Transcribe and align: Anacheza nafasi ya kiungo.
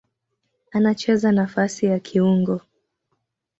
Anacheza 0.73 1.31
nafasi 1.31 1.85
ya 1.85 1.99
kiungo. 1.99 2.61